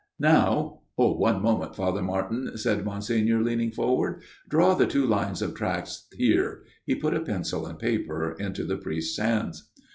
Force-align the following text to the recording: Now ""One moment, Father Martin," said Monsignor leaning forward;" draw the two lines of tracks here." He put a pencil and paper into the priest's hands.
Now 0.19 0.79
""One 0.97 1.43
moment, 1.43 1.75
Father 1.75 2.01
Martin," 2.01 2.57
said 2.57 2.83
Monsignor 2.83 3.43
leaning 3.43 3.69
forward;" 3.71 4.23
draw 4.49 4.73
the 4.73 4.87
two 4.87 5.05
lines 5.05 5.43
of 5.43 5.53
tracks 5.53 6.07
here." 6.17 6.63
He 6.87 6.95
put 6.95 7.13
a 7.13 7.19
pencil 7.21 7.67
and 7.67 7.77
paper 7.77 8.31
into 8.39 8.63
the 8.63 8.77
priest's 8.77 9.19
hands. 9.19 9.69